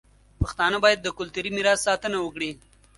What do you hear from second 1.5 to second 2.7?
میراث ساتنه وکړي.